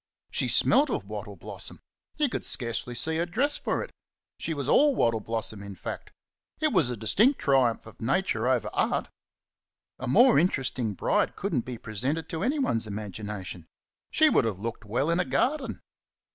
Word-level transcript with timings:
She 0.31 0.47
smelt 0.47 0.89
of 0.89 1.05
wattle 1.05 1.35
blossom 1.35 1.79
you 2.17 2.27
could 2.27 2.43
scarcely 2.43 2.95
see 2.95 3.17
her 3.17 3.27
dress 3.27 3.59
for 3.59 3.83
it 3.83 3.91
she 4.39 4.51
was 4.55 4.67
all 4.67 4.95
wattle 4.95 5.19
blossom, 5.19 5.61
in 5.61 5.75
fact; 5.75 6.11
it 6.59 6.73
was 6.73 6.89
a 6.89 6.97
distinct 6.97 7.37
triumph 7.37 7.85
of 7.85 8.01
Nature 8.01 8.47
over 8.47 8.71
Art. 8.73 9.09
A 9.99 10.07
more 10.07 10.39
interesting 10.39 10.95
bride 10.95 11.35
couldn't 11.35 11.65
be 11.65 11.77
presented 11.77 12.27
to 12.29 12.41
anyone's 12.41 12.87
imagination. 12.87 13.67
She 14.09 14.27
would 14.27 14.45
have 14.45 14.59
looked 14.59 14.85
well 14.85 15.11
in 15.11 15.19
a 15.19 15.23
garden. 15.23 15.81